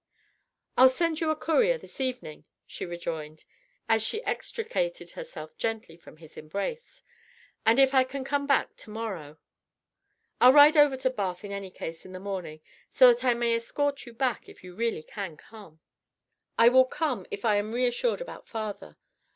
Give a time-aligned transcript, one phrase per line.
[0.79, 3.45] "I'll send you a courier this evening," she rejoined,
[3.87, 7.03] as she extricated herself gently from his embrace,
[7.67, 9.37] "and if I can come back to morrow...."
[10.41, 12.61] "I'll ride over to Bath in any case in the morning
[12.91, 15.81] so that I may escort you back if you really can come."
[16.57, 18.97] "I will come if I am reassured about father.